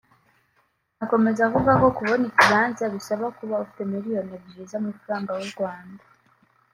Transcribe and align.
Akomeza 1.03 1.39
avuga 1.47 1.71
ko 1.81 1.87
kubona 1.97 2.23
ikibanza 2.31 2.83
bisaba 2.93 3.25
kuba 3.37 3.61
ufite 3.63 3.81
miliyoni 3.93 4.31
ebyiri 4.37 4.63
z’amafaranga 4.71 5.31
y’u 5.39 5.51
Rwanda 5.53 6.01